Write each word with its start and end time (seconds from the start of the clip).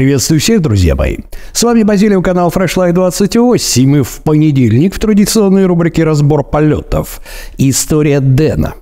Приветствую 0.00 0.40
всех, 0.40 0.62
друзья 0.62 0.96
мои. 0.96 1.18
С 1.52 1.62
вами 1.62 1.82
Базилио, 1.82 2.22
канал 2.22 2.48
Flashlight 2.48 2.92
28, 2.92 3.82
и 3.82 3.86
мы 3.86 4.02
в 4.02 4.22
понедельник 4.22 4.94
в 4.94 4.98
традиционной 4.98 5.66
рубрике 5.66 6.04
«Разбор 6.04 6.42
полетов». 6.42 7.20
История 7.58 8.20
Дэна. 8.20 8.76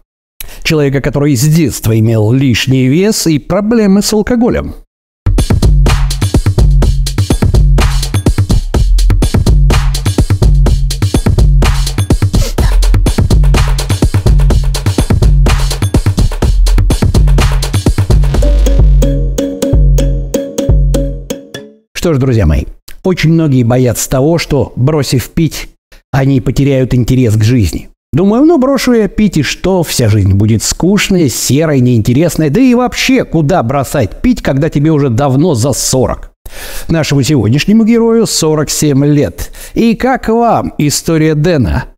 Человека, 0.63 1.01
который 1.01 1.35
с 1.35 1.43
детства 1.43 1.99
имел 1.99 2.31
лишний 2.31 2.87
вес 2.87 3.27
и 3.27 3.41
проблемы 3.41 4.01
с 4.01 4.13
алкоголем. 4.13 4.77
Что 22.09 22.15
ж, 22.15 22.19
друзья 22.21 22.47
мои, 22.47 22.65
очень 23.05 23.35
многие 23.35 23.65
боятся 23.65 24.09
того, 24.09 24.39
что, 24.39 24.73
бросив 24.77 25.29
пить, 25.29 25.69
они 26.11 26.41
потеряют 26.41 26.95
интерес 26.95 27.37
к 27.37 27.45
жизни. 27.45 27.91
Думаю, 28.15 28.47
ну 28.47 28.57
брошу 28.57 28.95
я 28.95 29.09
пить 29.09 29.37
и 29.37 29.43
что, 29.43 29.83
вся 29.83 30.09
жизнь 30.09 30.33
будет 30.33 30.63
скучной, 30.63 31.29
серой, 31.29 31.81
неинтересной, 31.81 32.49
да 32.49 32.63
и 32.63 32.75
вообще, 32.75 33.27
куда 33.27 33.63
бросать 33.63 34.23
пить, 34.23 34.41
когда 34.41 34.71
тебе 34.71 34.91
уже 34.91 35.11
давно 35.11 35.53
за 35.53 35.75
40? 35.75 36.33
Нашему 36.89 37.23
сегодняшнему 37.23 37.85
герою 37.85 38.27
47 38.27 39.05
лет. 39.05 39.51
И 39.75 39.95
как 39.95 40.29
вам 40.29 40.73
история 40.79 41.35
Дэна? 41.35 41.89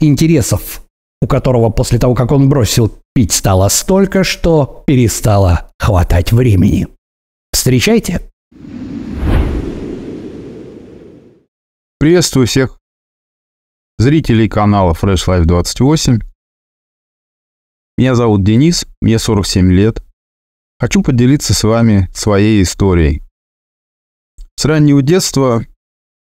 Интересов, 0.00 0.82
у 1.20 1.28
которого 1.28 1.70
после 1.70 2.00
того, 2.00 2.16
как 2.16 2.32
он 2.32 2.48
бросил 2.48 2.90
пить, 3.14 3.30
стало 3.30 3.68
столько, 3.68 4.24
что 4.24 4.82
перестало 4.88 5.70
хватать 5.78 6.32
времени. 6.32 6.88
Встречайте! 7.52 8.22
Приветствую 12.02 12.48
всех 12.48 12.80
зрителей 13.96 14.48
канала 14.48 14.92
Fresh 14.92 15.28
Life 15.28 15.44
28. 15.44 16.18
Меня 17.96 18.16
зовут 18.16 18.42
Денис, 18.42 18.84
мне 19.00 19.20
47 19.20 19.70
лет. 19.70 20.02
Хочу 20.80 21.04
поделиться 21.04 21.54
с 21.54 21.62
вами 21.62 22.10
своей 22.12 22.64
историей. 22.64 23.22
С 24.56 24.64
раннего 24.64 25.00
детства 25.00 25.64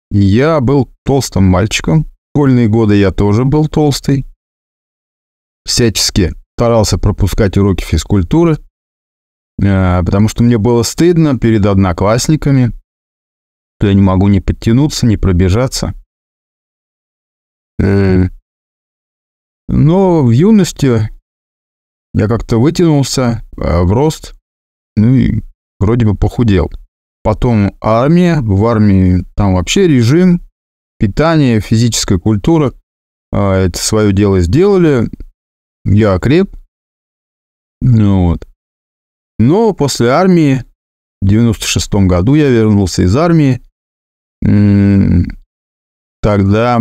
я 0.10 0.60
был 0.60 0.90
толстым 1.06 1.46
мальчиком. 1.46 2.04
В 2.04 2.08
школьные 2.36 2.68
годы 2.68 2.98
я 2.98 3.12
тоже 3.12 3.46
был 3.46 3.70
толстый. 3.70 4.26
Всячески 5.64 6.34
старался 6.58 6.98
пропускать 6.98 7.58
уроки 7.58 7.86
физкультуры, 7.86 8.58
э, 9.64 10.04
потому 10.04 10.28
что 10.28 10.44
мне 10.44 10.58
было 10.58 10.84
стыдно 10.84 11.40
перед 11.40 11.66
одноклассниками– 11.66 12.74
то 13.82 13.88
я 13.88 13.96
не 13.96 14.02
могу 14.02 14.28
ни 14.28 14.38
подтянуться, 14.38 15.08
ни 15.08 15.16
пробежаться. 15.16 15.96
Но 19.68 20.24
в 20.24 20.30
юности 20.30 21.10
я 22.14 22.28
как-то 22.28 22.62
вытянулся 22.62 23.44
э, 23.58 23.82
в 23.82 23.92
рост, 23.92 24.36
ну 24.96 25.16
и 25.16 25.42
вроде 25.80 26.06
бы 26.06 26.16
похудел. 26.16 26.70
Потом 27.24 27.76
армия, 27.82 28.42
в 28.42 28.64
армии 28.68 29.26
там 29.36 29.56
вообще 29.56 29.88
режим, 29.88 30.44
питание, 31.00 31.60
физическая 31.60 32.20
культура. 32.20 32.74
А, 33.32 33.56
это 33.56 33.80
свое 33.80 34.14
дело 34.14 34.42
сделали, 34.42 35.10
я 35.86 36.14
окреп. 36.14 36.56
Ну, 37.82 38.28
вот. 38.28 38.48
Но 39.40 39.74
после 39.74 40.10
армии, 40.10 40.66
в 41.24 41.28
96 41.28 41.94
году 42.06 42.36
я 42.36 42.48
вернулся 42.50 43.02
из 43.02 43.16
армии, 43.16 43.62
тогда 46.22 46.80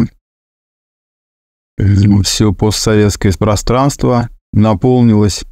все 2.25 2.53
постсоветское 2.53 3.33
пространство 3.33 4.29
наполнилось 4.53 5.45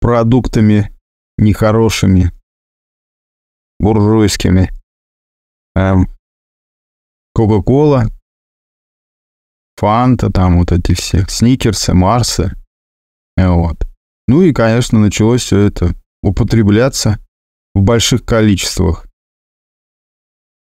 продуктами 0.00 0.92
нехорошими, 1.38 2.32
буржуйскими. 3.78 4.70
Эм, 5.74 6.08
Кока-кола, 7.34 8.06
Фанта, 9.76 10.32
там 10.32 10.58
вот 10.58 10.72
эти 10.72 10.94
все, 10.94 11.26
Сникерсы, 11.28 11.92
Марсы. 11.92 12.56
Э, 13.36 13.48
вот. 13.48 13.86
Ну 14.26 14.42
и, 14.42 14.54
конечно, 14.54 14.98
началось 14.98 15.42
все 15.42 15.60
это 15.60 15.94
употребляться 16.22 17.18
в 17.74 17.82
больших 17.82 18.24
количествах. 18.24 19.05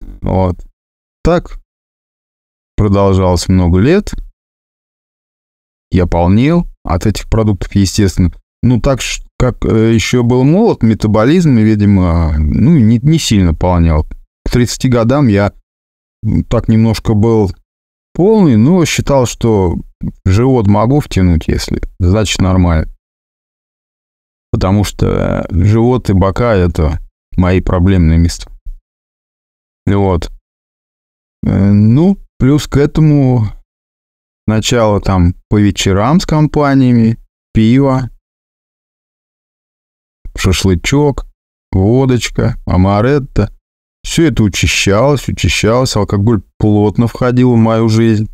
Вот. 0.00 0.56
Так 1.22 1.58
продолжалось 2.76 3.48
много 3.48 3.80
лет. 3.80 4.14
Я 5.90 6.06
полнел 6.06 6.66
от 6.84 7.06
этих 7.06 7.28
продуктов, 7.28 7.74
естественно. 7.74 8.32
Ну, 8.62 8.80
так 8.80 9.00
как 9.38 9.64
э, 9.64 9.94
еще 9.94 10.22
был 10.22 10.44
молод, 10.44 10.82
метаболизм, 10.82 11.56
видимо, 11.56 12.34
ну, 12.38 12.76
не, 12.78 12.98
не 12.98 13.18
сильно 13.18 13.54
полнял. 13.54 14.04
К 14.44 14.50
30 14.50 14.90
годам 14.90 15.28
я 15.28 15.52
так 16.48 16.68
немножко 16.68 17.14
был 17.14 17.52
полный, 18.14 18.56
но 18.56 18.84
считал, 18.84 19.26
что 19.26 19.76
живот 20.24 20.66
могу 20.66 21.00
втянуть, 21.00 21.46
если, 21.46 21.80
значит, 22.00 22.40
нормально. 22.40 22.88
Потому 24.50 24.82
что 24.82 25.46
живот 25.50 26.10
и 26.10 26.14
бока– 26.14 26.54
это 26.56 26.98
мои 27.36 27.60
проблемные 27.60 28.18
места. 28.18 28.50
Вот. 29.94 30.30
Э, 31.44 31.70
ну, 31.72 32.18
плюс 32.38 32.66
к 32.66 32.76
этому 32.76 33.46
начало 34.46 35.00
там 35.00 35.34
по 35.48 35.58
вечерам 35.58 36.20
с 36.20 36.26
компаниями, 36.26 37.18
пиво, 37.52 38.10
шашлычок, 40.36 41.26
водочка, 41.72 42.56
амаретто. 42.66 43.52
Все 44.02 44.28
это 44.28 44.42
учащалось, 44.42 45.28
учащалось, 45.28 45.96
алкоголь 45.96 46.42
плотно 46.58 47.08
входил 47.08 47.52
в 47.52 47.56
мою 47.56 47.88
жизнь. 47.88 48.30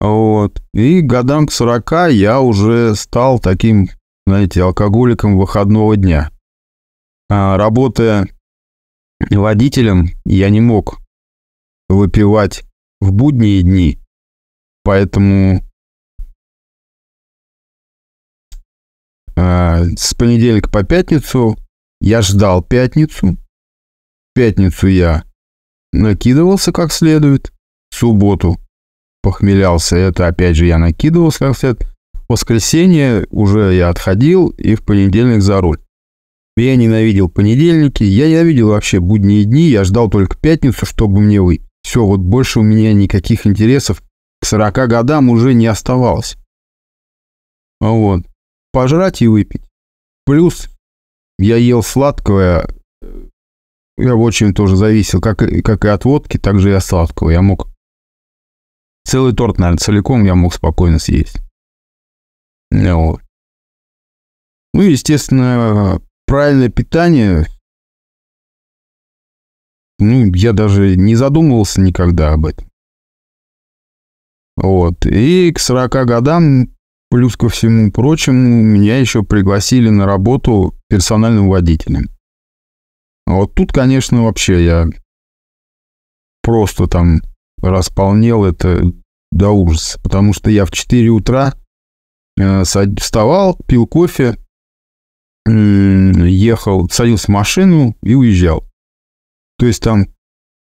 Вот. 0.00 0.62
И 0.72 1.00
годам 1.00 1.46
к 1.46 1.52
40 1.52 2.12
я 2.12 2.40
уже 2.40 2.94
стал 2.94 3.38
таким, 3.38 3.90
знаете, 4.26 4.62
алкоголиком 4.62 5.36
выходного 5.36 5.96
дня. 5.96 6.30
А, 7.28 7.56
работая 7.56 8.28
водителем 9.36 10.10
я 10.24 10.50
не 10.50 10.60
мог 10.60 11.00
выпивать 11.88 12.64
в 13.00 13.12
будние 13.12 13.62
дни, 13.62 13.98
поэтому 14.84 15.62
э, 19.36 19.84
с 19.96 20.14
понедельника 20.14 20.70
по 20.70 20.82
пятницу 20.84 21.56
я 22.00 22.22
ждал 22.22 22.62
пятницу. 22.62 23.36
В 23.36 24.34
пятницу 24.34 24.86
я 24.86 25.24
накидывался 25.92 26.72
как 26.72 26.92
следует, 26.92 27.52
в 27.90 27.96
субботу 27.96 28.58
похмелялся, 29.22 29.96
это 29.96 30.26
опять 30.26 30.56
же 30.56 30.66
я 30.66 30.78
накидывался 30.78 31.40
как 31.40 31.56
следует. 31.56 31.86
В 32.28 32.32
воскресенье 32.32 33.26
уже 33.30 33.74
я 33.74 33.88
отходил 33.88 34.48
и 34.50 34.74
в 34.76 34.84
понедельник 34.84 35.42
за 35.42 35.60
руль. 35.60 35.78
Я 36.60 36.76
ненавидел 36.76 37.30
понедельники, 37.30 38.02
я 38.02 38.28
ненавидел 38.28 38.68
вообще 38.68 39.00
будние 39.00 39.44
дни, 39.44 39.62
я 39.62 39.84
ждал 39.84 40.10
только 40.10 40.36
пятницу, 40.36 40.84
чтобы 40.84 41.20
мне 41.20 41.40
выйти. 41.40 41.64
Все, 41.82 42.04
вот 42.04 42.20
больше 42.20 42.60
у 42.60 42.62
меня 42.62 42.92
никаких 42.92 43.46
интересов 43.46 44.02
к 44.40 44.46
40 44.46 44.74
годам 44.88 45.30
уже 45.30 45.54
не 45.54 45.66
оставалось. 45.66 46.36
Вот. 47.80 48.26
Пожрать 48.72 49.22
и 49.22 49.26
выпить. 49.26 49.62
Плюс 50.26 50.68
я 51.38 51.56
ел 51.56 51.82
сладкое, 51.82 52.68
я 53.96 54.14
очень 54.14 54.52
тоже 54.52 54.76
зависел, 54.76 55.20
как, 55.20 55.38
как 55.38 55.84
и 55.84 55.88
от 55.88 56.04
водки, 56.04 56.36
так 56.36 56.60
же 56.60 56.70
и 56.70 56.74
от 56.74 56.84
сладкого. 56.84 57.30
Я 57.30 57.42
мог 57.42 57.68
целый 59.04 59.34
торт, 59.34 59.58
наверное, 59.58 59.78
целиком 59.78 60.24
я 60.24 60.34
мог 60.34 60.54
спокойно 60.54 60.98
съесть. 60.98 61.38
Вот. 62.70 63.20
Ну, 64.72 64.82
естественно, 64.82 66.00
правильное 66.30 66.68
питание, 66.68 67.48
ну, 69.98 70.32
я 70.32 70.52
даже 70.52 70.94
не 70.94 71.16
задумывался 71.16 71.80
никогда 71.80 72.32
об 72.32 72.46
этом. 72.46 72.70
Вот. 74.56 75.06
И 75.06 75.50
к 75.52 75.58
40 75.58 75.90
годам, 76.06 76.68
плюс 77.10 77.36
ко 77.36 77.48
всему 77.48 77.90
прочему, 77.90 78.62
меня 78.62 78.98
еще 78.98 79.24
пригласили 79.24 79.88
на 79.88 80.06
работу 80.06 80.76
персональным 80.88 81.48
водителем. 81.48 82.08
Вот 83.26 83.56
тут, 83.56 83.72
конечно, 83.72 84.22
вообще 84.22 84.64
я 84.64 84.86
просто 86.44 86.86
там 86.86 87.22
располнел 87.60 88.44
это 88.44 88.92
до 89.32 89.50
ужаса, 89.50 90.00
потому 90.00 90.32
что 90.32 90.48
я 90.48 90.64
в 90.64 90.70
4 90.70 91.08
утра 91.08 91.54
э, 92.38 92.62
вставал, 92.62 93.58
пил 93.66 93.88
кофе, 93.88 94.36
ехал, 95.46 96.88
садился 96.88 97.26
в 97.26 97.28
машину 97.28 97.96
и 98.02 98.14
уезжал. 98.14 98.64
То 99.58 99.66
есть 99.66 99.82
там 99.82 100.06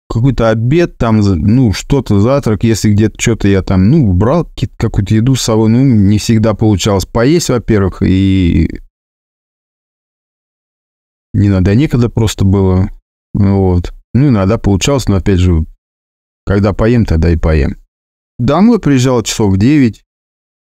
какой-то 0.09 0.49
обед, 0.49 0.97
там, 0.97 1.19
ну, 1.19 1.71
что-то, 1.71 2.19
завтрак, 2.19 2.63
если 2.63 2.91
где-то 2.91 3.21
что-то 3.21 3.47
я 3.47 3.61
там, 3.61 3.89
ну, 3.89 4.11
брал 4.11 4.49
какую-то 4.77 5.13
еду 5.13 5.35
с 5.35 5.43
собой, 5.43 5.69
ну, 5.69 5.83
не 5.83 6.17
всегда 6.17 6.55
получалось 6.55 7.05
поесть, 7.05 7.49
во-первых, 7.49 8.01
и 8.01 8.81
не 11.33 11.49
надо, 11.49 11.75
некогда 11.75 12.09
просто 12.09 12.43
было, 12.43 12.89
вот. 13.33 13.93
Ну, 14.15 14.29
иногда 14.29 14.57
получалось, 14.57 15.07
но, 15.07 15.17
опять 15.17 15.39
же, 15.39 15.65
когда 16.45 16.73
поем, 16.73 17.05
тогда 17.05 17.29
и 17.29 17.35
поем. 17.35 17.75
Домой 18.39 18.79
приезжал 18.79 19.21
часов 19.21 19.53
в 19.53 19.57
9, 19.57 20.03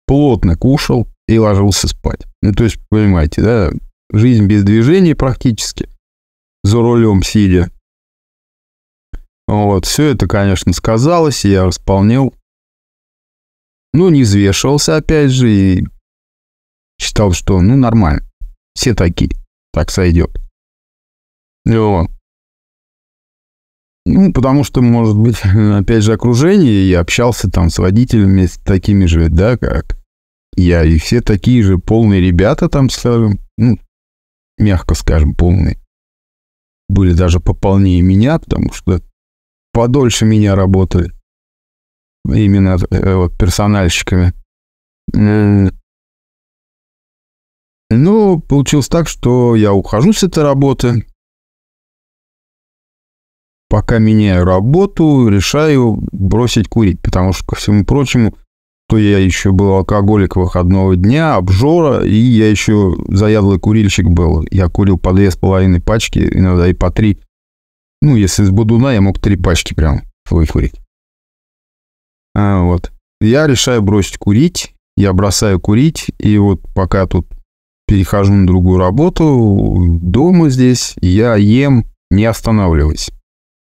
плотно 0.07 0.57
кушал 0.57 1.07
и 1.29 1.39
ложился 1.39 1.87
спать. 1.87 2.27
Ну, 2.43 2.53
то 2.53 2.65
есть, 2.65 2.79
понимаете, 2.89 3.43
да, 3.43 3.71
жизнь 4.11 4.47
без 4.47 4.65
движения 4.65 5.15
практически, 5.15 5.89
за 6.63 6.79
рулем 6.79 7.23
сидя. 7.23 7.71
Вот, 9.47 9.87
все 9.87 10.09
это, 10.09 10.27
конечно, 10.27 10.73
сказалось, 10.73 11.45
и 11.45 11.51
я 11.51 11.65
располнил. 11.65 12.35
Ну, 13.93 14.11
не 14.11 14.23
взвешивался, 14.23 14.97
опять 14.97 15.31
же, 15.31 15.51
и 15.51 15.89
считал, 17.01 17.33
что, 17.33 17.61
ну, 17.61 17.77
нормально. 17.77 18.23
Все 18.75 18.95
такие, 18.95 19.31
так 19.73 19.91
сойдет. 19.91 20.31
Вот. 21.65 22.11
Ну, 24.05 24.33
потому 24.33 24.65
что, 24.65 24.83
может 24.83 25.17
быть, 25.17 25.41
опять 25.45 26.03
же, 26.03 26.13
окружение, 26.13 26.89
я 26.89 27.01
общался 27.01 27.51
там 27.51 27.71
с 27.71 27.79
водителями, 27.79 28.47
с 28.47 28.57
такими 28.59 29.07
же, 29.07 29.29
да, 29.29 29.57
как 29.57 29.97
я, 30.57 30.85
и 30.85 30.99
все 30.99 31.21
такие 31.21 31.63
же 31.63 31.79
полные 31.79 32.21
ребята 32.21 32.69
там, 32.69 32.89
скажем, 32.89 33.39
ну, 33.59 33.79
мягко 34.59 34.95
скажем, 34.95 35.35
полные. 35.35 35.79
Были 36.89 37.13
даже 37.15 37.41
пополнее 37.41 38.01
меня, 38.03 38.39
потому 38.39 38.73
что 38.73 39.01
подольше 39.73 40.25
меня 40.25 40.55
работали. 40.55 41.13
Именно 42.25 42.79
э, 42.91 43.15
вот, 43.15 43.37
персональщиками. 43.39 44.33
Ну, 47.89 48.41
получилось 48.41 48.89
так, 48.89 49.09
что 49.09 49.55
я 49.55 49.73
ухожу 49.73 50.13
с 50.13 50.25
этой 50.25 50.43
работы. 50.43 51.07
Пока 53.69 53.99
меняю 53.99 54.45
работу, 54.45 55.29
решаю 55.29 55.99
бросить 56.13 56.69
курить, 56.69 57.01
потому 57.01 57.33
что, 57.33 57.47
ко 57.47 57.57
всему 57.57 57.85
прочему, 57.85 58.37
то 58.89 58.99
я 58.99 59.19
еще 59.19 59.53
был 59.53 59.75
алкоголик 59.75 60.37
выходного 60.37 60.95
дня, 60.97 61.35
обжора, 61.35 62.05
и 62.05 62.15
я 62.15 62.49
еще 62.49 62.97
заядлый 63.09 63.59
курильщик 63.59 64.09
был. 64.09 64.45
Я 64.51 64.69
курил 64.69 64.99
по 64.99 65.13
две 65.13 65.31
с 65.31 65.37
половиной 65.37 65.81
пачки, 65.81 66.29
иногда 66.33 66.69
и 66.69 66.73
по 66.73 66.91
три. 66.91 67.19
Ну, 68.01 68.15
если 68.15 68.45
с 68.45 68.51
будуна, 68.51 68.93
я 68.93 69.01
мог 69.01 69.21
три 69.21 69.37
пачки 69.37 69.75
прям 69.75 70.03
выкурить. 70.31 70.75
А, 72.35 72.63
вот. 72.63 72.93
Я 73.21 73.47
решаю 73.47 73.83
бросить 73.83 74.19
курить, 74.19 74.75
я 74.97 75.13
бросаю 75.13 75.59
курить, 75.59 76.11
и 76.19 76.39
вот 76.39 76.61
пока 76.75 77.07
тут 77.07 77.27
перехожу 77.87 78.35
на 78.35 78.47
другую 78.47 78.79
работу, 78.79 79.77
дома 80.01 80.51
здесь, 80.51 80.95
я 81.01 81.35
ем, 81.37 81.87
не 82.11 82.25
останавливаясь. 82.25 83.11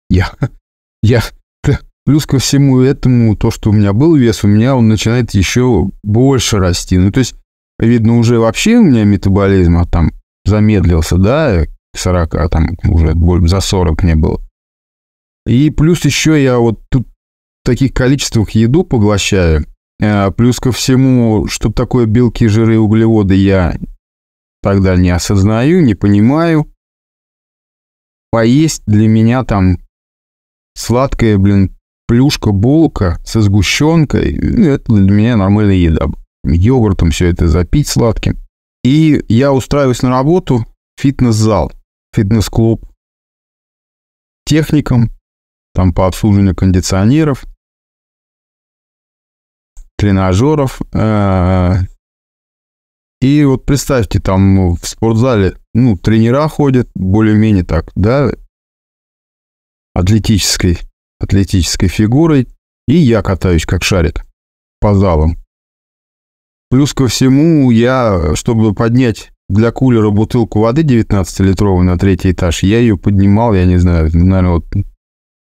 Я, 0.08 0.32
я 1.02 1.22
Плюс 2.04 2.26
ко 2.26 2.38
всему 2.38 2.80
этому, 2.80 3.34
то, 3.34 3.50
что 3.50 3.70
у 3.70 3.72
меня 3.72 3.94
был 3.94 4.14
вес, 4.14 4.44
у 4.44 4.48
меня 4.48 4.76
он 4.76 4.88
начинает 4.88 5.30
еще 5.32 5.90
больше 6.02 6.58
расти. 6.58 6.98
Ну, 6.98 7.10
то 7.10 7.20
есть, 7.20 7.34
видно, 7.78 8.18
уже 8.18 8.38
вообще 8.38 8.76
у 8.76 8.82
меня 8.82 9.04
метаболизм 9.04 9.78
а 9.78 9.86
там 9.86 10.12
замедлился, 10.44 11.16
да, 11.16 11.64
к 11.64 11.98
40, 11.98 12.34
а 12.34 12.48
там 12.48 12.76
уже 12.84 13.14
за 13.48 13.60
40 13.60 14.02
не 14.02 14.16
было. 14.16 14.40
И 15.46 15.70
плюс 15.70 16.04
еще 16.04 16.42
я 16.42 16.58
вот 16.58 16.80
тут 16.90 17.06
в 17.06 17.66
таких 17.66 17.94
количествах 17.94 18.50
еду 18.50 18.84
поглощаю. 18.84 19.64
А 20.02 20.30
плюс 20.30 20.60
ко 20.60 20.72
всему, 20.72 21.46
что 21.46 21.72
такое 21.72 22.04
белки, 22.04 22.46
жиры 22.48 22.78
углеводы, 22.78 23.34
я 23.34 23.76
тогда 24.62 24.96
не 24.96 25.10
осознаю, 25.10 25.82
не 25.82 25.94
понимаю. 25.94 26.70
Поесть 28.30 28.82
для 28.86 29.08
меня 29.08 29.44
там 29.44 29.78
сладкое, 30.74 31.38
блин, 31.38 31.74
плюшка, 32.06 32.52
булка 32.52 33.18
со 33.24 33.40
сгущенкой, 33.42 34.38
ну, 34.40 34.66
это 34.66 34.92
для 34.92 35.10
меня 35.10 35.36
нормальная 35.36 35.76
еда. 35.76 36.06
Йогуртом 36.44 37.10
все 37.10 37.28
это 37.28 37.48
запить 37.48 37.88
сладким. 37.88 38.38
И 38.82 39.24
я 39.28 39.52
устраиваюсь 39.52 40.02
на 40.02 40.10
работу 40.10 40.66
фитнес-зал, 40.98 41.72
фитнес-клуб, 42.14 42.86
техником, 44.44 45.10
там 45.72 45.92
по 45.94 46.06
обслуживанию 46.06 46.54
кондиционеров, 46.54 47.44
тренажеров. 49.96 50.82
Э, 50.92 51.78
и 53.22 53.44
вот 53.44 53.64
представьте, 53.64 54.20
там 54.20 54.74
в 54.74 54.86
спортзале, 54.86 55.56
ну, 55.72 55.96
тренера 55.96 56.46
ходят 56.48 56.90
более-менее 56.94 57.64
так, 57.64 57.90
да, 57.94 58.30
атлетической 59.94 60.78
атлетической 61.24 61.88
фигурой, 61.88 62.48
и 62.86 62.96
я 62.96 63.22
катаюсь 63.22 63.66
как 63.66 63.82
шарик 63.82 64.24
по 64.80 64.94
залам. 64.94 65.36
Плюс 66.70 66.94
ко 66.94 67.08
всему, 67.08 67.70
я, 67.70 68.34
чтобы 68.34 68.74
поднять 68.74 69.30
для 69.48 69.70
кулера 69.70 70.10
бутылку 70.10 70.60
воды 70.60 70.82
19-литровой 70.82 71.84
на 71.84 71.98
третий 71.98 72.32
этаж, 72.32 72.62
я 72.62 72.78
ее 72.78 72.96
поднимал, 72.96 73.54
я 73.54 73.64
не 73.64 73.76
знаю, 73.76 74.10
наверное, 74.12 74.50
вот 74.50 74.66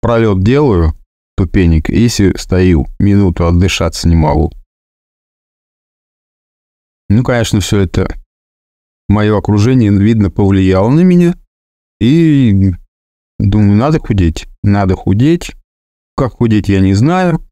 пролет 0.02 0.44
делаю, 0.44 0.94
ступенек, 1.38 1.90
если 1.90 2.36
стою, 2.38 2.88
минуту 3.00 3.46
отдышаться 3.46 4.08
не 4.08 4.16
могу. 4.16 4.52
Ну, 7.10 7.24
конечно, 7.24 7.60
все 7.60 7.82
это 7.82 8.08
мое 9.08 9.38
окружение, 9.38 9.92
видно, 9.92 10.30
повлияло 10.30 10.90
на 10.90 11.02
меня. 11.02 11.36
И 12.00 12.72
думаю, 13.40 13.78
надо 13.78 14.00
худеть, 14.00 14.48
надо 14.64 14.96
худеть. 14.96 15.57
Как 16.18 16.34
худеть, 16.34 16.68
я 16.68 16.80
не 16.80 16.96
знаю. 16.96 17.48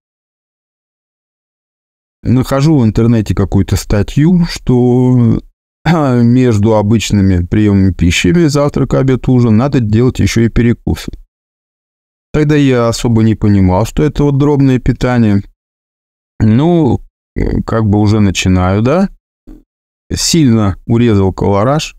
Нахожу 2.24 2.80
в 2.80 2.84
интернете 2.84 3.36
какую-то 3.36 3.76
статью, 3.76 4.46
что 4.50 5.40
между 5.86 6.76
обычными 6.76 7.46
приемами 7.46 7.94
пищи, 7.94 8.34
завтрак, 8.48 8.96
обед, 8.96 9.28
ужин, 9.28 9.56
надо 9.56 9.82
делать 9.82 10.20
еще 10.20 10.46
и 10.46 10.50
перекусы. 10.50 11.12
Тогда 12.34 12.56
я 12.56 12.88
особо 12.88 13.22
не 13.22 13.36
понимал, 13.36 13.86
что 13.86 14.02
это 14.02 14.24
вот 14.24 14.40
дробное 14.40 14.80
питание. 14.80 15.44
Ну, 16.40 17.02
как 17.68 17.86
бы 17.86 18.00
уже 18.00 18.20
начинаю, 18.20 18.82
да? 18.82 19.10
Сильно 20.12 20.78
урезал 20.88 21.32
колораж. 21.32 21.96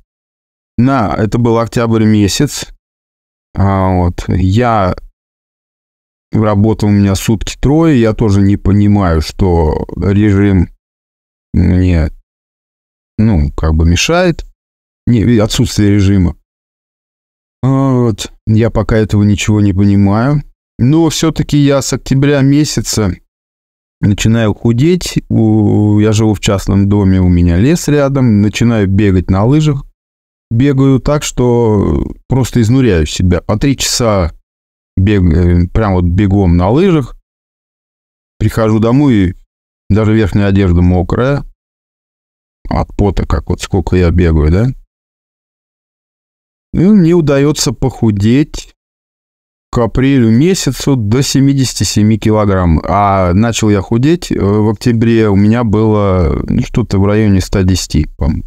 На, 0.77 1.15
это 1.15 1.39
был 1.39 1.59
октябрь 1.59 2.05
месяц. 2.05 2.67
А, 3.55 3.95
вот, 3.95 4.25
я 4.29 4.97
Работа 6.37 6.87
у 6.87 6.91
меня 6.91 7.15
сутки 7.15 7.57
трое, 7.59 8.01
я 8.01 8.13
тоже 8.13 8.43
не 8.43 8.57
понимаю, 8.57 9.23
что 9.23 9.87
режим 9.97 10.69
мне, 11.55 12.11
ну, 13.17 13.51
как 13.53 13.75
бы 13.75 13.87
мешает, 13.87 14.45
не, 15.07 15.39
отсутствие 15.39 15.93
режима. 15.93 16.37
Вот. 17.63 18.31
Я 18.47 18.71
пока 18.71 18.97
этого 18.97 19.23
ничего 19.23 19.61
не 19.61 19.73
понимаю. 19.73 20.43
Но 20.79 21.09
все-таки 21.09 21.57
я 21.57 21.81
с 21.81 21.93
октября 21.93 22.43
месяца 22.43 23.15
начинаю 24.01 24.55
худеть. 24.55 25.17
Я 25.31 26.13
живу 26.13 26.35
в 26.35 26.41
частном 26.41 26.89
доме, 26.89 27.21
у 27.21 27.29
меня 27.29 27.57
лес 27.57 27.89
рядом. 27.89 28.43
Начинаю 28.43 28.87
бегать 28.87 29.31
на 29.31 29.45
лыжах. 29.45 29.85
Бегаю 30.51 31.01
так, 31.01 31.23
что 31.23 32.15
просто 32.29 32.61
изнуряю 32.61 33.07
себя. 33.07 33.41
По 33.41 33.59
три 33.59 33.77
часа 33.77 34.33
бег, 34.97 35.23
э, 35.23 35.69
прям 35.69 35.95
вот 35.95 36.05
бегом 36.05 36.57
на 36.57 36.71
лыжах. 36.71 37.17
Прихожу 38.39 38.79
домой, 38.79 39.15
и 39.15 39.35
даже 39.89 40.15
верхняя 40.15 40.49
одежда 40.49 40.83
мокрая. 40.83 41.45
От 42.69 42.89
пота, 42.97 43.27
как 43.27 43.49
вот 43.49 43.61
сколько 43.61 43.97
я 43.97 44.11
бегаю, 44.11 44.51
да? 44.51 44.67
И 46.73 46.85
мне 46.85 47.15
удается 47.15 47.73
похудеть 47.73 48.75
к 49.71 49.79
апрелю 49.79 50.31
месяцу 50.31 50.97
до 50.97 51.23
77 51.23 52.19
килограмм. 52.19 52.81
А 52.85 53.33
начал 53.33 53.71
я 53.71 53.81
худеть 53.81 54.33
э, 54.33 54.39
в 54.39 54.71
октябре, 54.71 55.29
у 55.29 55.37
меня 55.37 55.65
было 55.65 56.43
ну, 56.49 56.63
что-то 56.63 56.99
в 56.99 57.07
районе 57.07 57.41
110, 57.41 58.17
по-моему. 58.17 58.45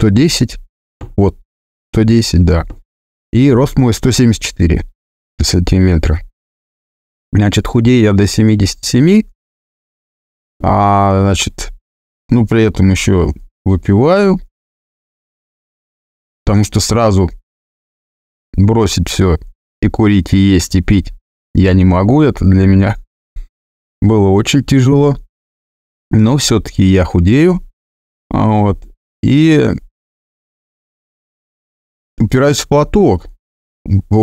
110, 0.00 0.56
вот, 1.16 1.38
110, 1.92 2.44
да. 2.44 2.66
И 3.32 3.50
рост 3.50 3.78
мой 3.78 3.94
174 3.94 4.84
сантиметра. 5.42 6.20
Значит, 7.32 7.66
худею 7.66 8.02
я 8.02 8.12
до 8.12 8.26
77, 8.26 9.24
а, 10.62 11.22
значит, 11.22 11.72
ну, 12.28 12.46
при 12.46 12.62
этом 12.62 12.90
еще 12.90 13.32
выпиваю. 13.64 14.40
потому 16.44 16.64
что 16.64 16.78
сразу 16.80 17.30
бросить 18.56 19.08
все 19.08 19.38
и 19.80 19.88
курить, 19.88 20.32
и 20.34 20.36
есть, 20.36 20.74
и 20.74 20.82
пить 20.82 21.12
я 21.54 21.72
не 21.72 21.84
могу, 21.84 22.22
это 22.22 22.44
для 22.44 22.66
меня 22.66 22.96
было 24.00 24.28
очень 24.28 24.64
тяжело. 24.64 25.16
Но 26.10 26.36
все-таки 26.36 26.84
я 26.84 27.04
худею, 27.04 27.62
вот, 28.30 28.86
и 29.22 29.70
упираюсь 32.18 32.60
в 32.60 32.68
платок. 32.68 33.26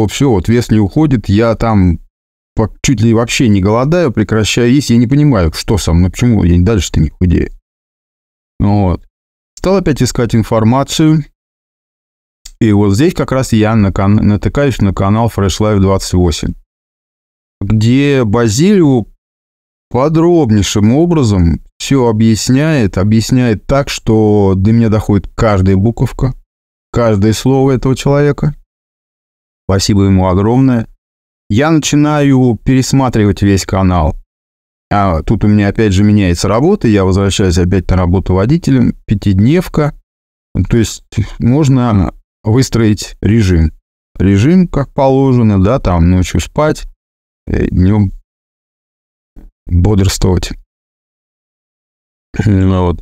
Все, 0.09 0.29
вот 0.29 0.47
вес 0.47 0.69
не 0.71 0.79
уходит, 0.79 1.29
я 1.29 1.55
там 1.55 1.99
чуть 2.83 3.01
ли 3.01 3.13
вообще 3.13 3.47
не 3.47 3.61
голодаю, 3.61 4.11
прекращаю 4.11 4.71
есть, 4.71 4.89
я 4.89 4.97
не 4.97 5.07
понимаю, 5.07 5.51
что 5.53 5.77
со 5.77 5.93
мной, 5.93 6.11
почему 6.11 6.43
я 6.43 6.59
дальше-то 6.61 6.99
не 6.99 7.09
худею. 7.09 7.51
Вот. 8.59 9.05
Стал 9.57 9.77
опять 9.77 10.01
искать 10.01 10.35
информацию, 10.35 11.25
и 12.59 12.71
вот 12.71 12.93
здесь 12.93 13.13
как 13.13 13.31
раз 13.31 13.53
я 13.53 13.75
натыкаюсь 13.75 14.79
на 14.81 14.93
канал 14.93 15.31
Fresh 15.35 15.59
Life 15.59 15.79
28, 15.79 16.53
где 17.61 18.23
Базилио 18.23 19.05
подробнейшим 19.89 20.93
образом 20.93 21.61
все 21.79 22.07
объясняет, 22.07 22.97
объясняет 22.97 23.65
так, 23.65 23.89
что 23.89 24.53
до 24.55 24.71
меня 24.71 24.89
доходит 24.89 25.31
каждая 25.35 25.75
буковка, 25.75 26.33
каждое 26.91 27.33
слово 27.33 27.71
этого 27.71 27.95
человека. 27.95 28.55
Спасибо 29.71 30.03
ему 30.03 30.27
огромное. 30.27 30.85
Я 31.49 31.71
начинаю 31.71 32.59
пересматривать 32.61 33.41
весь 33.41 33.65
канал. 33.65 34.17
А 34.91 35.23
тут 35.23 35.45
у 35.45 35.47
меня 35.47 35.69
опять 35.69 35.93
же 35.93 36.03
меняется 36.03 36.49
работа, 36.49 36.89
я 36.89 37.05
возвращаюсь 37.05 37.57
опять 37.57 37.89
на 37.89 37.95
работу 37.95 38.33
водителем, 38.33 38.93
пятидневка. 39.05 39.97
То 40.69 40.75
есть 40.75 41.05
можно 41.39 42.13
выстроить 42.43 43.15
режим. 43.21 43.71
Режим, 44.19 44.67
как 44.67 44.93
положено, 44.93 45.63
да, 45.63 45.79
там 45.79 46.11
ночью 46.11 46.41
спать, 46.41 46.83
э, 47.47 47.67
днем 47.67 48.11
бодрствовать. 49.67 50.51
Ну 52.45 52.87
вот. 52.87 53.01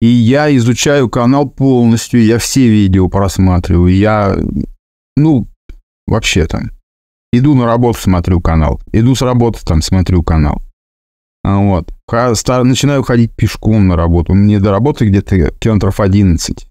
И 0.00 0.08
я 0.08 0.54
изучаю 0.56 1.08
канал 1.08 1.48
полностью, 1.48 2.24
я 2.24 2.38
все 2.38 2.68
видео 2.68 3.08
просматриваю, 3.08 3.94
я, 3.94 4.36
ну, 5.16 5.46
вообще 6.06 6.46
там, 6.46 6.70
иду 7.32 7.54
на 7.54 7.66
работу, 7.66 8.00
смотрю 8.00 8.40
канал, 8.40 8.80
иду 8.92 9.14
с 9.14 9.22
работы, 9.22 9.64
там, 9.64 9.82
смотрю 9.82 10.22
канал. 10.22 10.62
А 11.46 11.58
вот. 11.58 11.92
Начинаю 12.08 13.04
ходить 13.04 13.32
пешком 13.32 13.86
на 13.86 13.94
работу. 13.96 14.34
Мне 14.34 14.58
до 14.58 14.72
работы 14.72 15.06
где-то 15.06 15.52
километров 15.52 16.00
11. 16.00 16.66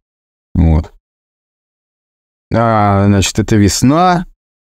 Вот. 0.53 0.93
А, 2.53 3.05
значит, 3.05 3.39
это 3.39 3.55
весна. 3.55 4.25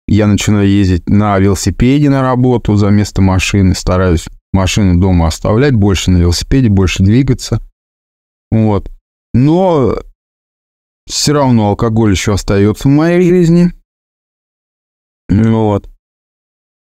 Я 0.06 0.26
начинаю 0.26 0.68
ездить 0.68 1.08
на 1.08 1.38
велосипеде 1.38 2.10
на 2.10 2.20
работу 2.20 2.76
за 2.76 2.90
место 2.90 3.22
машины. 3.22 3.74
Стараюсь 3.74 4.28
машину 4.52 5.00
дома 5.00 5.28
оставлять, 5.28 5.72
больше 5.72 6.10
на 6.10 6.18
велосипеде, 6.18 6.68
больше 6.68 7.02
двигаться. 7.02 7.62
Вот. 8.50 8.90
Но 9.32 9.96
все 11.06 11.32
равно 11.32 11.70
алкоголь 11.70 12.10
еще 12.10 12.34
остается 12.34 12.88
в 12.88 12.90
моей 12.90 13.26
жизни. 13.26 13.72
Вот. 15.28 15.88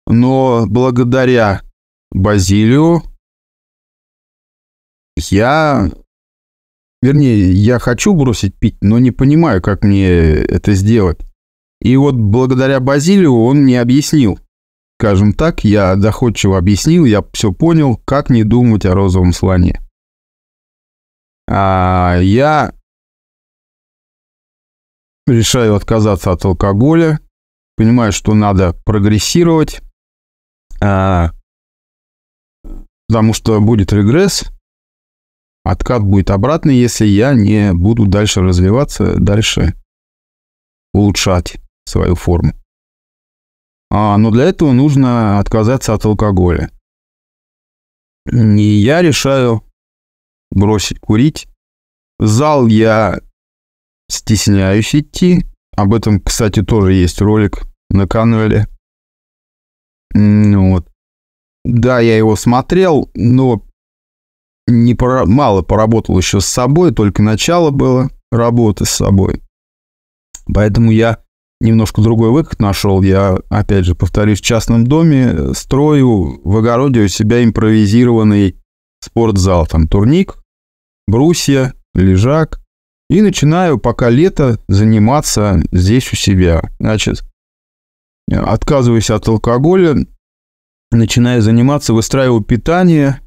Но 0.06 0.66
благодаря 0.66 1.62
Базилию 2.10 3.02
я 5.16 5.90
Вернее, 7.02 7.50
я 7.52 7.78
хочу 7.78 8.12
бросить 8.14 8.54
пить, 8.58 8.76
но 8.82 8.98
не 8.98 9.10
понимаю, 9.10 9.62
как 9.62 9.84
мне 9.84 10.06
это 10.06 10.74
сделать. 10.74 11.20
И 11.80 11.96
вот 11.96 12.14
благодаря 12.14 12.78
Базилию 12.78 13.34
он 13.34 13.62
мне 13.62 13.80
объяснил. 13.80 14.38
Скажем 14.98 15.32
так, 15.32 15.64
я 15.64 15.96
доходчиво 15.96 16.58
объяснил, 16.58 17.06
я 17.06 17.24
все 17.32 17.52
понял, 17.52 17.96
как 18.04 18.28
не 18.28 18.44
думать 18.44 18.84
о 18.84 18.94
розовом 18.94 19.32
слоне. 19.32 19.80
А 21.48 22.18
я 22.20 22.74
решаю 25.26 25.74
отказаться 25.74 26.32
от 26.32 26.44
алкоголя, 26.44 27.18
понимаю, 27.80 28.12
что 28.12 28.34
надо 28.34 28.74
прогрессировать, 28.84 29.80
а, 30.82 31.30
потому 33.08 33.32
что 33.32 33.58
будет 33.62 33.90
регресс, 33.94 34.44
Откат 35.64 36.02
будет 36.02 36.30
обратный, 36.30 36.76
если 36.76 37.06
я 37.06 37.32
не 37.32 37.72
буду 37.72 38.06
дальше 38.06 38.42
развиваться, 38.42 39.18
дальше 39.18 39.74
улучшать 40.92 41.56
свою 41.86 42.16
форму. 42.16 42.52
А, 43.90 44.18
но 44.18 44.30
для 44.30 44.44
этого 44.44 44.72
нужно 44.72 45.38
отказаться 45.38 45.94
от 45.94 46.04
алкоголя. 46.04 46.70
И 48.30 48.62
я 48.62 49.00
решаю 49.00 49.64
бросить 50.50 50.98
курить. 51.00 51.46
В 52.18 52.26
зал 52.26 52.66
я 52.66 53.20
стесняюсь 54.10 54.94
идти. 54.94 55.46
Об 55.76 55.94
этом, 55.94 56.20
кстати, 56.20 56.62
тоже 56.62 56.92
есть 56.92 57.22
ролик 57.22 57.69
на 57.90 58.06
канале. 58.06 58.66
Ну 60.14 60.72
вот. 60.72 60.88
Да, 61.64 62.00
я 62.00 62.16
его 62.16 62.36
смотрел, 62.36 63.10
но 63.14 63.62
не 64.66 64.94
пора, 64.94 65.26
мало 65.26 65.62
поработал 65.62 66.16
еще 66.16 66.40
с 66.40 66.46
собой, 66.46 66.92
только 66.92 67.22
начало 67.22 67.70
было 67.70 68.10
работы 68.30 68.84
с 68.86 68.90
собой. 68.90 69.42
Поэтому 70.52 70.90
я 70.90 71.18
немножко 71.60 72.00
другой 72.00 72.30
выход 72.30 72.60
нашел. 72.60 73.02
Я, 73.02 73.38
опять 73.50 73.84
же, 73.84 73.94
повторюсь, 73.94 74.40
в 74.40 74.44
частном 74.44 74.86
доме 74.86 75.54
строю 75.54 76.40
в 76.42 76.56
огороде 76.56 77.02
у 77.02 77.08
себя 77.08 77.44
импровизированный 77.44 78.56
спортзал. 79.00 79.66
Там 79.66 79.88
турник, 79.88 80.38
брусья, 81.06 81.74
лежак. 81.94 82.60
И 83.08 83.22
начинаю 83.22 83.78
пока 83.78 84.08
лето 84.08 84.58
заниматься 84.68 85.60
здесь 85.72 86.12
у 86.12 86.16
себя. 86.16 86.70
Значит, 86.78 87.22
отказываюсь 88.32 89.10
от 89.10 89.26
алкоголя, 89.28 89.96
начинаю 90.90 91.42
заниматься, 91.42 91.94
выстраиваю 91.94 92.42
питание, 92.42 93.20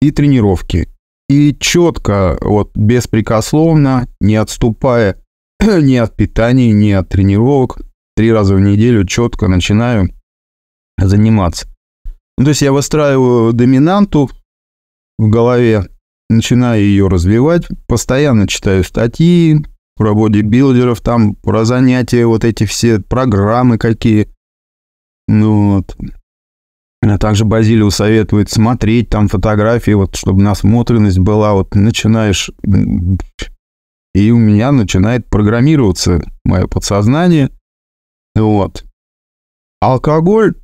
и 0.00 0.10
тренировки. 0.10 0.88
И 1.28 1.56
четко, 1.58 2.38
вот 2.40 2.70
беспрекословно, 2.76 4.08
не 4.20 4.36
отступая 4.36 5.20
ни 5.60 5.96
от 5.96 6.16
питания, 6.16 6.72
ни 6.72 6.92
от 6.92 7.08
тренировок, 7.08 7.80
три 8.16 8.32
раза 8.32 8.54
в 8.54 8.60
неделю 8.60 9.04
четко 9.04 9.48
начинаю 9.48 10.10
заниматься. 10.98 11.66
Ну, 12.38 12.44
то 12.44 12.50
есть 12.50 12.62
я 12.62 12.72
выстраиваю 12.72 13.52
доминанту 13.52 14.30
в 15.18 15.28
голове, 15.28 15.88
начинаю 16.28 16.82
ее 16.82 17.08
развивать, 17.08 17.66
постоянно 17.88 18.46
читаю 18.46 18.84
статьи 18.84 19.64
про 19.96 20.14
бодибилдеров, 20.14 21.00
там 21.00 21.34
про 21.34 21.64
занятия, 21.64 22.26
вот 22.26 22.44
эти 22.44 22.64
все 22.64 23.00
программы 23.00 23.78
какие. 23.78 24.28
Ну, 25.26 25.76
вот. 25.76 25.96
А 27.02 27.18
также 27.18 27.44
Базилио 27.44 27.90
советует 27.90 28.50
смотреть 28.50 29.10
там 29.10 29.28
фотографии, 29.28 29.92
вот 29.92 30.16
чтобы 30.16 30.42
насмотренность 30.42 31.18
была, 31.18 31.54
вот 31.54 31.74
начинаешь... 31.74 32.50
И 34.14 34.30
у 34.30 34.38
меня 34.38 34.72
начинает 34.72 35.28
программироваться 35.28 36.22
мое 36.42 36.66
подсознание. 36.66 37.50
Вот. 38.34 38.84
Алкоголь 39.82 40.54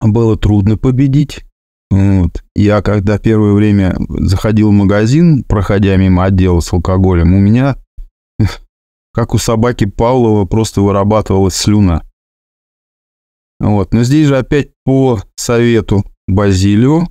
было 0.00 0.38
трудно 0.38 0.78
победить. 0.78 1.44
Вот. 1.90 2.42
Я 2.56 2.80
когда 2.80 3.18
первое 3.18 3.52
время 3.52 3.94
заходил 4.08 4.70
в 4.70 4.72
магазин, 4.72 5.44
проходя 5.44 5.96
мимо 5.96 6.24
отдела 6.24 6.60
с 6.60 6.72
алкоголем, 6.72 7.34
у 7.34 7.40
меня, 7.40 7.76
как 9.12 9.34
у 9.34 9.38
собаки 9.38 9.84
Павлова, 9.84 10.44
просто 10.44 10.80
вырабатывалась 10.80 11.54
слюна. 11.54 12.02
Вот. 13.60 13.92
Но 13.92 14.02
здесь 14.02 14.26
же 14.26 14.38
опять 14.38 14.70
по 14.84 15.20
совету 15.36 16.04
Базилио 16.26 17.08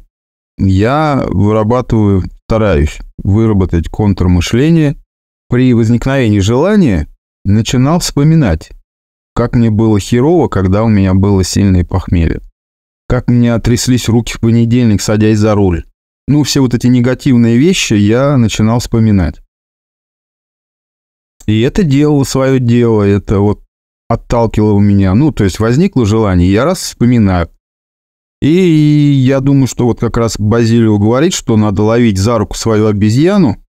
я 0.58 1.24
вырабатываю, 1.28 2.24
стараюсь 2.46 3.00
выработать 3.18 3.88
контрмышление. 3.88 4.98
При 5.50 5.74
возникновении 5.74 6.40
желания 6.40 7.08
начинал 7.44 8.00
вспоминать, 8.00 8.72
как 9.36 9.56
мне 9.56 9.70
было 9.70 10.00
херово, 10.00 10.48
когда 10.48 10.84
у 10.84 10.88
меня 10.88 11.14
было 11.14 11.44
сильное 11.44 11.86
похмелье. 11.86 12.42
Как 13.08 13.28
меня 13.28 13.60
тряслись 13.60 14.08
руки 14.08 14.34
в 14.34 14.40
понедельник, 14.40 15.02
садясь 15.02 15.40
за 15.40 15.56
руль. 15.56 15.86
Ну, 16.28 16.44
все 16.44 16.62
вот 16.62 16.74
эти 16.74 16.88
негативные 16.88 17.58
вещи 17.58 17.94
я 17.94 18.38
начинал 18.38 18.80
вспоминать. 18.80 19.42
И 21.46 21.62
это 21.62 21.84
делало 21.84 22.24
свое 22.24 22.60
дело. 22.60 23.04
Это 23.04 23.40
вот 23.40 23.62
отталкивало 24.10 24.80
меня. 24.80 25.14
Ну, 25.16 25.32
то 25.32 25.44
есть 25.44 25.60
возникло 25.60 26.06
желание, 26.06 26.52
я 26.52 26.66
раз 26.66 26.80
вспоминаю. 26.80 27.50
И 28.42 28.50
я 28.50 29.40
думаю, 29.40 29.68
что 29.68 29.86
вот 29.86 30.00
как 30.00 30.18
раз 30.18 30.38
Базилио 30.38 30.98
говорит, 30.98 31.34
что 31.34 31.58
надо 31.58 31.84
ловить 31.84 32.18
за 32.18 32.38
руку 32.40 32.58
свою 32.58 32.88
обезьяну. 32.88 33.64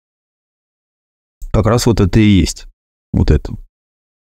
Как 1.52 1.66
раз 1.66 1.86
вот 1.86 2.00
это 2.00 2.18
и 2.18 2.24
есть. 2.24 2.66
Вот 3.12 3.30
это. 3.30 3.52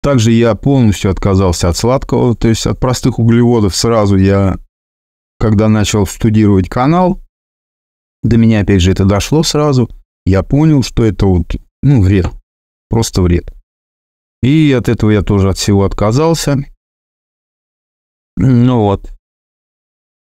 Также 0.02 0.32
я 0.32 0.54
полностью 0.54 1.10
отказался 1.10 1.68
от 1.68 1.76
сладкого, 1.76 2.34
то 2.34 2.48
есть 2.48 2.66
от 2.66 2.80
простых 2.80 3.18
углеводов. 3.18 3.76
Сразу 3.76 4.16
я, 4.16 4.58
когда 5.38 5.68
начал 5.68 6.06
студировать 6.06 6.70
канал, 6.70 7.20
до 8.22 8.38
меня, 8.38 8.60
опять 8.60 8.80
же, 8.80 8.90
это 8.90 9.04
дошло 9.04 9.42
сразу. 9.42 9.90
Я 10.24 10.42
понял, 10.42 10.82
что 10.82 11.04
это 11.04 11.26
вот, 11.26 11.56
ну, 11.82 12.02
вред. 12.02 12.26
Просто 12.88 13.22
вред. 13.22 13.52
И 14.42 14.72
от 14.72 14.88
этого 14.88 15.10
я 15.10 15.22
тоже 15.22 15.50
от 15.50 15.58
всего 15.58 15.84
отказался. 15.84 16.56
Ну 18.36 18.80
вот. 18.82 19.12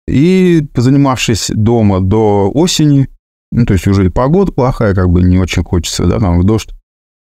И 0.07 0.63
позанимавшись 0.75 1.51
дома 1.55 2.01
до 2.01 2.51
осени, 2.53 3.09
ну, 3.51 3.65
то 3.65 3.73
есть 3.73 3.87
уже 3.87 4.07
и 4.07 4.11
погода 4.11 4.53
плохая, 4.53 4.95
как 4.95 5.09
бы 5.09 5.23
не 5.23 5.39
очень 5.39 5.65
хочется, 5.65 6.07
да, 6.07 6.19
там 6.19 6.41
в 6.41 6.45
дождь 6.45 6.75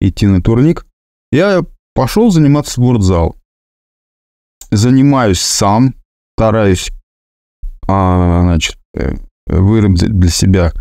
идти 0.00 0.26
на 0.26 0.42
турник, 0.42 0.86
я 1.32 1.64
пошел 1.94 2.30
заниматься 2.30 2.72
в 2.72 2.84
спортзал. 2.84 3.36
Занимаюсь 4.70 5.40
сам, 5.40 5.94
стараюсь, 6.36 6.90
а, 7.88 8.42
значит, 8.42 8.78
э, 8.94 9.16
выработать 9.46 10.16
для 10.16 10.30
себя 10.30 10.72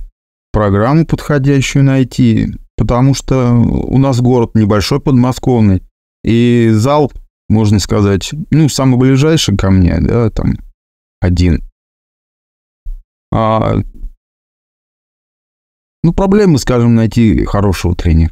программу 0.51 1.05
подходящую 1.05 1.83
найти, 1.83 2.53
потому 2.79 3.13
что 3.13 3.51
у 3.55 3.97
нас 3.97 4.21
город 4.21 4.55
небольшой, 4.55 5.01
подмосковный, 5.01 5.83
и 6.23 6.69
зал, 6.71 7.11
можно 7.49 7.77
сказать, 7.79 8.31
ну, 8.51 8.69
самый 8.69 8.97
ближайший 8.97 9.57
ко 9.57 9.69
мне, 9.69 9.99
да, 9.99 10.29
там, 10.29 10.53
один. 11.19 11.61
А, 13.33 13.75
ну, 16.03 16.13
проблемы, 16.13 16.57
скажем, 16.57 16.95
найти 16.95 17.43
хорошего 17.43 17.95
тренера. 17.95 18.31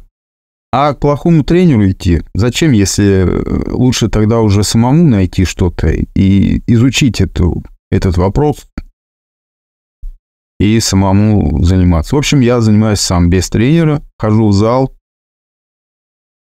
А 0.72 0.94
к 0.94 1.00
плохому 1.00 1.44
тренеру 1.44 1.90
идти, 1.90 2.22
зачем, 2.32 2.72
если 2.72 3.26
э, 3.26 3.70
лучше 3.70 4.08
тогда 4.08 4.40
уже 4.40 4.64
самому 4.64 5.06
найти 5.06 5.44
что-то 5.44 5.88
и 5.90 6.62
изучить 6.66 7.20
эту, 7.20 7.62
этот 7.90 8.16
вопрос 8.16 8.66
и 10.58 10.80
самому 10.80 11.62
заниматься. 11.62 12.16
В 12.16 12.18
общем, 12.18 12.40
я 12.40 12.60
занимаюсь 12.60 13.00
сам 13.00 13.30
без 13.30 13.48
тренера, 13.48 14.02
хожу 14.18 14.48
в 14.48 14.52
зал, 14.52 14.92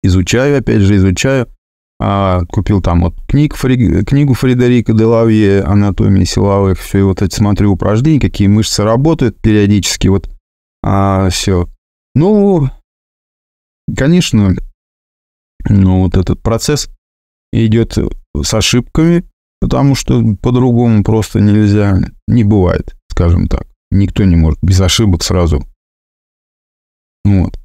изучаю, 0.04 0.60
опять 0.60 0.82
же, 0.82 0.96
изучаю. 0.96 1.48
А, 2.00 2.42
купил 2.50 2.82
там 2.82 3.02
вот 3.02 3.16
книг, 3.28 3.56
Фри, 3.56 4.04
книгу 4.04 4.36
Фредерика 4.36 4.94
Делавье 4.94 5.64
«Анатомия 5.64 6.26
силовых», 6.26 6.80
все, 6.80 7.00
и 7.00 7.02
вот 7.02 7.24
эти 7.24 7.36
смотрю 7.36 7.74
упражнения, 7.74 8.20
какие 8.20 8.48
мышцы 8.48 8.84
работают 8.84 9.42
периодически, 9.42 10.08
вот 10.08 10.30
а, 10.84 11.30
все. 11.30 11.68
Ну, 12.14 12.70
конечно, 13.96 14.56
ну, 15.68 16.04
вот 16.04 16.16
этот 16.16 16.42
процесс 16.44 16.88
идет 17.52 17.98
с 18.36 18.54
ошибками, 18.54 19.28
потому 19.60 19.96
что 19.96 20.24
по-другому 20.36 21.04
просто 21.04 21.40
нельзя, 21.40 21.98
не 22.28 22.44
бывает, 22.44 22.96
скажем 23.10 23.48
так. 23.48 23.68
Никто 23.91 24.24
не 24.25 24.36
может 24.36 24.60
без 24.62 24.82
ошибок 24.82 25.24
сразу. 25.24 25.65
Вот. 27.24 27.58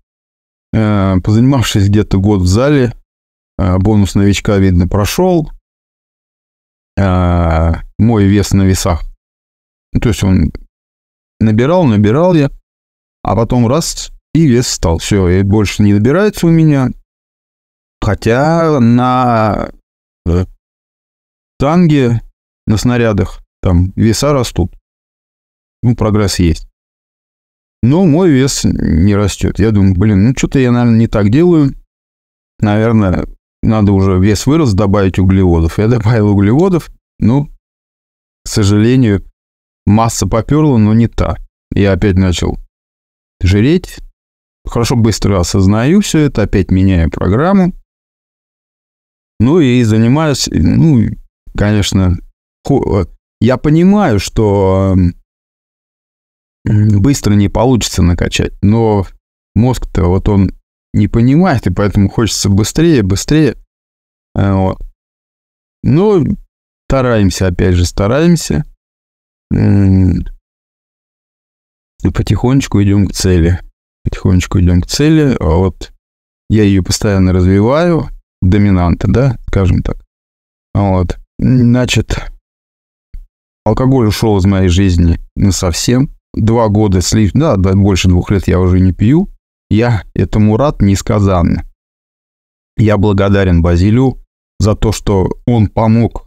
Э, 0.73 1.17
позанимавшись 1.23 1.89
где-то 1.89 2.19
год 2.19 2.43
в 2.43 2.47
зале, 2.47 2.95
э, 3.59 3.79
бонус 3.79 4.15
новичка, 4.15 4.59
видно, 4.59 4.89
прошел. 4.89 5.51
Э, 6.97 7.75
мой 7.99 8.27
вес 8.27 8.53
на 8.53 8.63
весах. 8.63 9.05
Ну, 9.93 10.01
то 10.01 10.09
есть 10.09 10.23
он 10.23 10.53
набирал, 11.41 11.85
набирал 11.85 12.35
я, 12.35 12.51
а 13.23 13.37
потом 13.37 13.67
раз, 13.67 14.11
и 14.33 14.47
вес 14.47 14.69
стал. 14.69 14.99
Все, 14.99 15.29
и 15.29 15.43
больше 15.43 15.83
не 15.83 15.93
набирается 15.93 16.47
у 16.47 16.51
меня. 16.51 16.91
Хотя 18.01 18.81
на 18.81 19.71
танге, 21.59 22.23
на 22.67 22.77
снарядах, 22.77 23.41
там 23.61 23.93
веса 23.95 24.33
растут 24.33 24.73
ну, 25.83 25.97
прогресс 25.97 26.39
есть. 26.39 26.69
Но 27.83 28.07
мой 28.07 28.31
вес 28.31 28.65
не 28.65 29.17
растет. 29.17 29.59
Я 29.59 29.73
думаю, 29.73 29.95
блин, 29.95 30.25
ну 30.25 30.35
что-то 30.37 30.59
я, 30.59 30.71
наверное, 30.71 30.99
не 30.99 31.09
так 31.09 31.31
делаю. 31.31 31.75
Наверное, 32.61 33.27
надо 33.63 33.93
уже 33.93 34.19
вес 34.19 34.47
вырос, 34.47 34.73
добавить 34.75 35.19
углеводов. 35.19 35.79
Я 35.79 35.89
добавил 35.89 36.29
углеводов, 36.29 36.91
ну, 37.19 37.49
к 38.45 38.49
сожалению, 38.49 39.25
масса 39.85 40.27
поперла, 40.27 40.79
но 40.79 40.95
не 40.95 41.09
та. 41.09 41.37
Я 41.75 41.93
опять 41.93 42.17
начал 42.17 42.59
жреть. 43.41 43.99
Хорошо 44.65 44.95
быстро 44.95 45.41
осознаю 45.41 46.01
все 46.01 46.21
это, 46.21 46.43
опять 46.43 46.71
меняю 46.71 47.11
программу. 47.11 47.73
Ну 49.41 49.59
и 49.59 49.83
занимаюсь, 49.83 50.49
ну, 50.53 51.09
конечно, 51.57 52.17
я 53.41 53.57
понимаю, 53.57 54.21
что 54.21 54.97
быстро 56.65 57.35
не 57.35 57.49
получится 57.49 58.03
накачать. 58.03 58.53
Но 58.63 59.07
мозг-то 59.55 60.05
вот 60.05 60.29
он 60.29 60.53
не 60.93 61.09
понимает, 61.09 61.67
и 61.67 61.73
поэтому 61.73 62.09
хочется 62.09 62.49
быстрее, 62.49 63.03
быстрее. 63.03 63.57
А, 64.35 64.55
вот. 64.55 64.83
Ну, 65.83 66.25
стараемся, 66.89 67.49
опять 67.49 67.75
же, 67.75 67.85
стараемся. 67.85 68.65
И 69.51 70.25
потихонечку 72.13 72.83
идем 72.83 73.07
к 73.07 73.13
цели. 73.13 73.61
Потихонечку 74.05 74.61
идем 74.61 74.83
к 74.83 74.87
цели. 74.87 75.37
А 75.41 75.57
вот 75.57 75.93
я 76.49 76.65
ее 76.65 76.83
постоянно 76.83 77.33
развиваю. 77.33 78.09
Доминанта, 78.41 79.07
да, 79.09 79.39
скажем 79.47 79.83
так. 79.83 80.05
А 80.75 80.91
вот. 80.91 81.19
Значит, 81.39 82.31
алкоголь 83.65 84.09
ушел 84.09 84.39
из 84.39 84.45
моей 84.45 84.69
жизни 84.69 85.19
ну 85.37 85.53
совсем 85.53 86.11
два 86.35 86.69
года, 86.69 87.01
да, 87.35 87.57
больше 87.57 88.09
двух 88.09 88.31
лет 88.31 88.49
я 88.49 88.61
уже 88.61 88.81
не 88.81 88.93
пью. 88.93 89.29
Я 89.71 90.03
этому 90.15 90.57
рад 90.57 90.83
несказанно. 90.83 91.65
Я 92.77 92.99
благодарен 92.99 93.63
Базилю 93.63 94.19
за 94.59 94.75
то, 94.75 94.93
что 94.93 95.31
он 95.47 95.69
помог, 95.69 96.27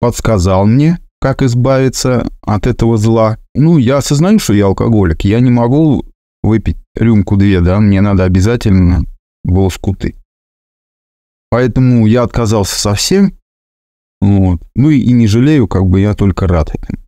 подсказал 0.00 0.66
мне, 0.66 0.98
как 1.20 1.42
избавиться 1.42 2.28
от 2.42 2.66
этого 2.66 2.96
зла. 2.96 3.38
Ну, 3.54 3.78
я 3.78 3.98
осознаю, 3.98 4.38
что 4.38 4.52
я 4.54 4.66
алкоголик. 4.66 5.24
Я 5.24 5.40
не 5.40 5.50
могу 5.50 6.04
выпить 6.42 6.76
рюмку-две, 6.94 7.60
да, 7.60 7.80
мне 7.80 8.00
надо 8.00 8.24
обязательно 8.24 9.04
волоскуты. 9.44 10.14
Поэтому 11.50 12.06
я 12.06 12.22
отказался 12.22 12.78
совсем. 12.78 13.38
Вот. 14.20 14.60
Ну 14.74 14.90
и 14.90 15.12
не 15.12 15.26
жалею, 15.26 15.68
как 15.68 15.86
бы 15.86 16.00
я 16.00 16.14
только 16.14 16.46
рад 16.46 16.74
этому. 16.74 16.98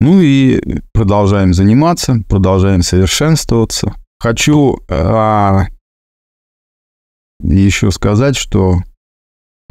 Ну 0.00 0.20
и 0.20 0.60
продолжаем 0.92 1.54
заниматься, 1.54 2.16
продолжаем 2.28 2.82
совершенствоваться. 2.82 3.94
Хочу 4.18 4.80
а, 4.90 5.66
еще 7.40 7.90
сказать, 7.90 8.36
что 8.36 8.82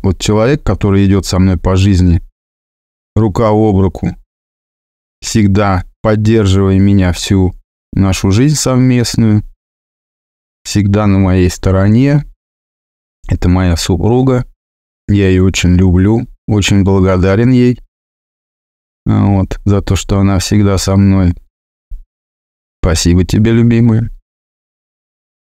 вот 0.02 0.20
человек, 0.20 0.64
который 0.64 1.06
идет 1.06 1.26
со 1.26 1.40
мной 1.40 1.58
по 1.58 1.76
жизни, 1.76 2.22
рука 3.16 3.50
об 3.50 3.78
руку, 3.78 4.16
всегда 5.22 5.84
поддерживая 6.02 6.80
меня 6.80 7.14
всю 7.14 7.54
нашу 7.94 8.32
жизнь 8.32 8.56
совместную, 8.56 9.44
всегда 10.64 11.08
на 11.08 11.20
моей 11.20 11.50
стороне. 11.50 12.26
Это 13.28 13.50
моя 13.50 13.76
супруга. 13.78 14.46
Я 15.08 15.30
ее 15.30 15.44
очень 15.44 15.76
люблю, 15.76 16.28
очень 16.48 16.84
благодарен 16.84 17.52
ей. 17.52 17.80
Вот, 19.06 19.60
за 19.66 19.82
то, 19.82 19.96
что 19.96 20.20
она 20.20 20.40
всегда 20.40 20.78
со 20.78 20.96
мной. 20.96 21.34
Спасибо 22.82 23.24
тебе, 23.24 23.52
любимый. 23.52 24.10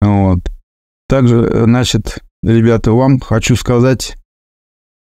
Вот. 0.00 0.40
Также, 1.08 1.64
значит, 1.64 2.22
ребята, 2.42 2.92
вам 2.92 3.18
хочу 3.20 3.56
сказать, 3.56 4.16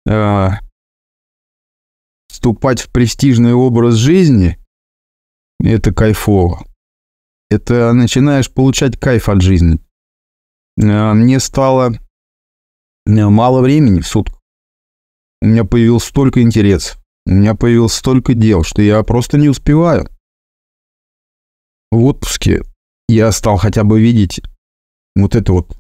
э, 0.08 0.48
вступать 2.30 2.82
в 2.82 2.92
престижный 2.92 3.54
образ 3.54 3.96
жизни– 3.96 4.60
это 5.60 5.94
кайфово. 5.94 6.66
Это 7.50 7.94
начинаешь 7.94 8.52
получать 8.52 9.00
кайф 9.00 9.30
от 9.30 9.42
жизни. 9.42 9.80
Э, 10.78 11.14
мне 11.14 11.40
стало 11.40 11.94
э, 13.06 13.10
мало 13.30 13.62
времени 13.62 14.02
в 14.02 14.08
сутках. 14.08 14.42
У 15.42 15.48
меня 15.48 15.64
появился 15.64 16.10
столько 16.10 16.42
интересов. 16.42 17.05
У 17.26 17.32
меня 17.32 17.56
появилось 17.56 17.94
столько 17.94 18.34
дел, 18.34 18.64
что 18.64 18.82
я 18.82 19.02
просто 19.04 19.38
не 19.38 19.50
успеваю. 19.50 20.08
В 21.92 22.04
отпуске 22.04 22.64
я 23.08 23.32
стал 23.32 23.58
хотя 23.58 23.84
бы 23.84 24.00
видеть 24.00 24.42
вот 25.16 25.36
это 25.36 25.54
вот, 25.54 25.78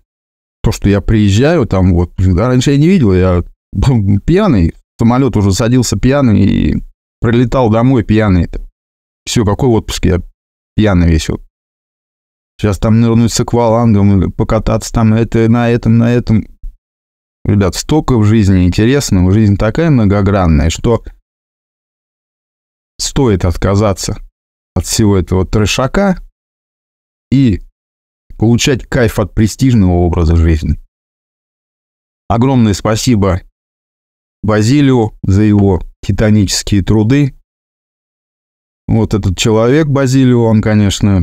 то, 0.63 0.71
что 0.71 0.89
я 0.89 1.01
приезжаю 1.01 1.65
там 1.65 1.93
вот. 1.93 2.13
Раньше 2.17 2.71
я 2.71 2.77
не 2.77 2.87
видел, 2.87 3.13
я 3.13 3.43
пьяный, 4.25 4.73
самолет 4.99 5.35
уже 5.37 5.51
садился 5.51 5.97
пьяный 5.97 6.41
и 6.41 6.83
прилетал 7.21 7.69
домой 7.69 8.03
пьяный. 8.03 8.49
Все, 9.25 9.43
какой 9.45 9.69
отпуск 9.69 10.05
я 10.05 10.21
пьяный 10.75 11.09
весь 11.09 11.29
вот. 11.29 11.41
Сейчас 12.57 12.79
там 12.79 13.01
нырнуть 13.01 13.33
с 13.33 13.39
аквалангом, 13.39 14.31
покататься 14.31 14.93
там 14.93 15.13
это, 15.13 15.49
на 15.49 15.69
этом, 15.69 15.97
на 15.97 16.13
этом. 16.13 16.47
Ребят, 17.43 17.75
столько 17.75 18.17
в 18.17 18.23
жизни 18.23 18.65
интересного, 18.65 19.31
жизнь 19.31 19.57
такая 19.57 19.89
многогранная, 19.89 20.69
что 20.69 21.03
стоит 22.97 23.45
отказаться 23.45 24.17
от 24.75 24.85
всего 24.85 25.17
этого 25.17 25.45
трешака 25.45 26.21
и 27.31 27.61
получать 28.37 28.85
кайф 28.87 29.19
от 29.19 29.33
престижного 29.33 29.93
образа 29.93 30.35
жизни. 30.35 30.79
Огромное 32.27 32.73
спасибо 32.73 33.41
Базилио 34.43 35.13
за 35.23 35.41
его 35.41 35.81
титанические 36.01 36.83
труды. 36.83 37.35
Вот 38.87 39.13
этот 39.13 39.37
человек 39.37 39.87
Базилио, 39.87 40.43
он, 40.43 40.61
конечно, 40.61 41.21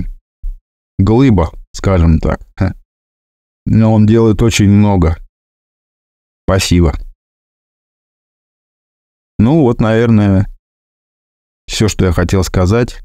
глыба, 0.99 1.53
скажем 1.73 2.19
так. 2.19 2.41
Но 3.65 3.95
он 3.95 4.07
делает 4.07 4.43
очень 4.43 4.69
много. 4.69 5.19
Спасибо. 6.45 6.95
Ну 9.39 9.61
вот, 9.61 9.81
наверное, 9.81 10.52
все, 11.73 11.89
что 11.89 12.05
я 12.05 12.13
хотел 12.13 12.45
сказать. 12.45 13.01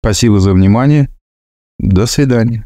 Спасибо 0.00 0.38
за 0.38 0.52
внимание. 0.52 1.10
До 1.78 2.06
свидания. 2.06 2.56